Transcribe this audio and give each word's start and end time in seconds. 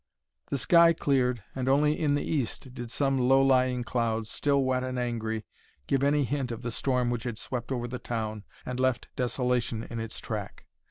The 0.49 0.57
sky 0.57 0.93
cleared 0.93 1.43
and 1.53 1.69
only 1.69 1.93
in 1.99 2.15
the 2.15 2.23
east 2.23 2.73
did 2.73 2.89
some 2.89 3.19
low 3.19 3.43
lying 3.43 3.83
clouds, 3.83 4.31
still 4.31 4.63
wet 4.63 4.83
and 4.83 4.97
angry, 4.97 5.45
give 5.85 6.01
any 6.01 6.23
hint 6.23 6.51
of 6.51 6.63
the 6.63 6.71
storm 6.71 7.11
which 7.11 7.23
had 7.25 7.37
swept 7.37 7.71
over 7.71 7.87
the 7.87 7.99
town 7.99 8.43
and 8.65 8.79
left 8.79 9.09
desolation 9.15 9.83
in 9.83 9.99
its 9.99 10.19
track. 10.19 10.65